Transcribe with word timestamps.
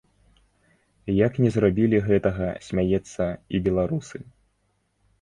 Як 1.17 1.33
не 1.43 1.51
зрабілі 1.59 2.01
гэтага, 2.09 2.49
смяецца, 2.71 3.31
і 3.55 3.65
беларусы. 3.71 4.17